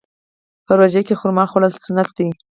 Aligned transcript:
په 0.65 0.71
روژه 0.79 1.01
کې 1.07 1.17
خرما 1.19 1.45
خوړل 1.51 1.73
سنت 1.85 2.09
دي. 2.17 2.27